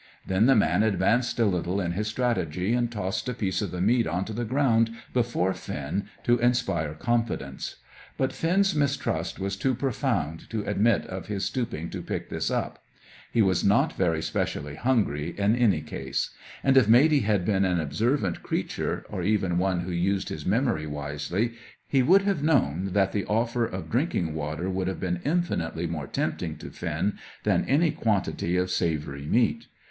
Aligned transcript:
Then 0.25 0.47
the 0.47 0.55
man 0.55 0.81
advanced 0.81 1.39
a 1.39 1.45
little 1.45 1.79
in 1.79 1.91
his 1.91 2.07
strategy, 2.07 2.73
and 2.73 2.91
tossed 2.91 3.29
a 3.29 3.35
piece 3.35 3.61
of 3.61 3.69
the 3.69 3.81
meat 3.81 4.07
on 4.07 4.25
to 4.25 4.33
the 4.33 4.45
ground, 4.45 4.89
before 5.13 5.53
Finn, 5.53 6.07
to 6.23 6.39
inspire 6.39 6.95
confidence. 6.95 7.75
But 8.17 8.33
Finn's 8.33 8.73
mistrust 8.73 9.37
was 9.39 9.55
too 9.55 9.75
profound 9.75 10.49
to 10.49 10.63
admit 10.65 11.05
of 11.05 11.27
his 11.27 11.45
stooping 11.45 11.91
to 11.91 12.01
pick 12.01 12.29
this 12.29 12.49
up. 12.49 12.83
He 13.31 13.43
was 13.43 13.63
not 13.63 13.93
very 13.93 14.23
specially 14.23 14.73
hungry, 14.73 15.35
in 15.37 15.55
any 15.55 15.81
case; 15.81 16.31
and 16.63 16.77
if 16.77 16.87
Matey 16.87 17.19
had 17.19 17.45
been 17.45 17.63
an 17.63 17.79
observant 17.79 18.41
creature, 18.41 19.05
or 19.07 19.21
even 19.21 19.59
one 19.59 19.81
who 19.81 19.91
used 19.91 20.29
his 20.29 20.47
memory 20.47 20.87
wisely, 20.87 21.51
he 21.87 22.01
would 22.01 22.23
have 22.23 22.41
known 22.41 22.93
that 22.93 23.11
the 23.11 23.25
offer 23.25 23.65
of 23.67 23.91
drinking 23.91 24.33
water 24.33 24.67
would 24.67 24.87
have 24.87 24.99
been 24.99 25.21
infinitely 25.23 25.85
more 25.85 26.07
tempting 26.07 26.55
to 26.57 26.71
Finn 26.71 27.19
than 27.43 27.65
any 27.65 27.91
quantity 27.91 28.57
of 28.57 28.71
savoury 28.71 29.27
meat. 29.27 29.67